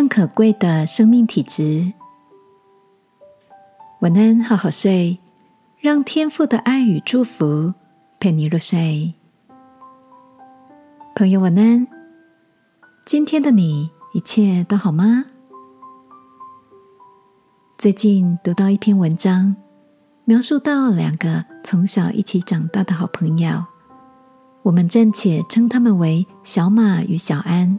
[0.00, 1.92] 更可贵的生命体质。
[4.00, 5.18] 晚安，好好睡，
[5.78, 7.74] 让天父的爱与祝福
[8.18, 9.12] 陪你入睡。
[11.14, 11.86] 朋友，晚安。
[13.04, 15.26] 今天的你一切都好吗？
[17.76, 19.54] 最近读到一篇文章，
[20.24, 23.62] 描述到两个从小一起长大的好朋友，
[24.62, 27.78] 我们暂且称他们为小马与小安。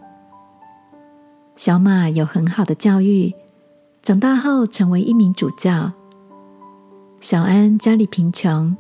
[1.61, 3.31] 小马有很好的教育，
[4.01, 5.91] 长大后成为一名主教。
[7.20, 8.75] 小安家里贫穷，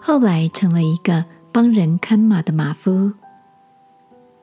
[0.00, 3.12] 后来成了一个帮人看马的马夫。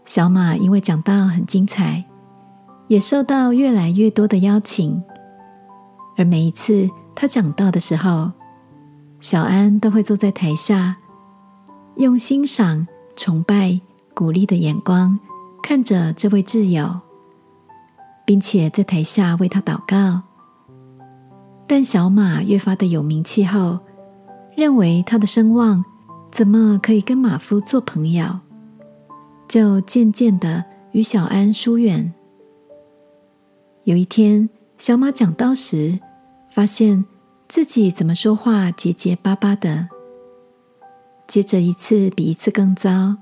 [0.04, 2.04] 小马因为讲道很精彩，
[2.90, 5.02] 也受到越来越多的邀请。
[6.18, 8.30] 而每一次他讲道的时候，
[9.22, 10.98] 小安都会坐在台下，
[11.96, 12.86] 用欣赏、
[13.16, 13.80] 崇拜、
[14.14, 15.18] 鼓励的眼光
[15.64, 17.00] 看着这位挚友。
[18.30, 20.22] 并且在台下为他祷告，
[21.66, 23.80] 但小马越发的有名气后，
[24.56, 25.84] 认为他的声望
[26.32, 28.40] 怎么可以跟马夫做朋友，
[29.48, 32.14] 就渐渐的与小安疏远。
[33.86, 35.98] 有一天，小马讲道时，
[36.52, 37.04] 发现
[37.48, 39.90] 自己怎么说话结结巴巴的，
[41.28, 43.16] 接着一次比一次更糟，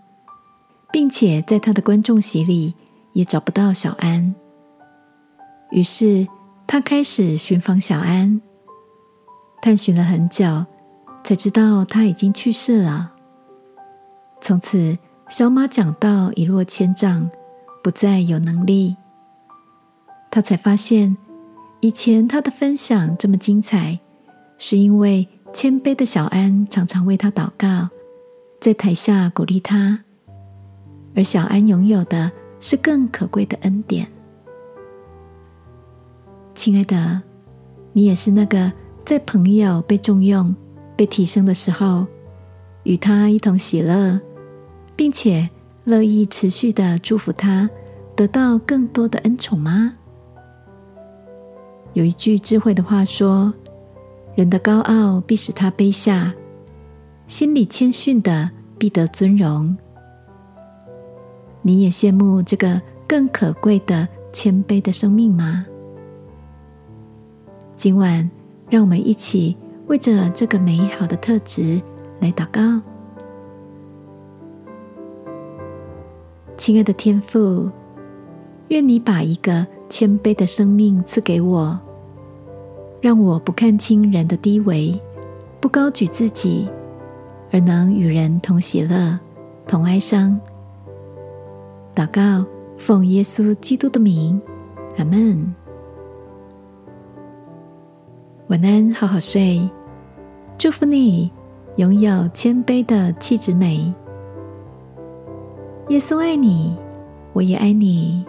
[0.91, 2.73] 并且在他的观众席里
[3.13, 4.35] 也找不到小安。
[5.71, 6.27] 于是，
[6.65, 8.41] 他开始寻访小安，
[9.61, 10.65] 探寻了很久，
[11.23, 13.11] 才知道他已经去世了。
[14.41, 17.29] 从此，小马讲道一落千丈，
[17.83, 18.95] 不再有能力。
[20.31, 21.17] 他才发现，
[21.81, 23.99] 以前他的分享这么精彩，
[24.57, 27.89] 是因为谦卑的小安常常为他祷告，
[28.61, 29.99] 在台下鼓励他，
[31.13, 34.07] 而小安拥有的是更可贵的恩典。
[36.57, 37.21] 亲爱的，
[37.93, 38.71] 你也是那个
[39.05, 40.53] 在朋友被重用、
[40.95, 42.07] 被提升的时候，
[42.81, 44.19] 与他一同喜乐，
[44.95, 45.47] 并且
[45.83, 47.69] 乐意持续的祝福他
[48.15, 49.93] 得到更多的恩宠吗？
[51.93, 53.53] 有一句智慧的话说
[54.33, 56.33] ：“人的高傲必使他卑下，
[57.27, 59.77] 心里谦逊的必得尊荣。”
[61.61, 65.67] 你也羡慕这个更可贵的谦卑的生命吗？
[67.77, 68.27] 今晚，
[68.71, 69.55] 让我们一起
[69.85, 71.79] 为着这个美好的特质
[72.19, 72.81] 来祷告。
[76.57, 77.69] 亲爱的天父，
[78.69, 81.79] 愿你把一个谦卑的生命赐给我，
[82.99, 84.99] 让我不看轻人的低微，
[85.59, 86.67] 不高举自己，
[87.51, 89.19] 而能与人同喜乐、
[89.67, 90.37] 同哀伤。
[91.93, 92.43] 祷告，
[92.79, 94.41] 奉耶稣基督的名，
[94.97, 95.53] 阿门。
[98.49, 99.59] 晚安，好好睡。
[100.57, 101.29] 祝福你
[101.75, 103.93] 拥有谦卑的气质美。
[105.89, 106.73] 耶稣爱你，
[107.33, 108.25] 我也爱你。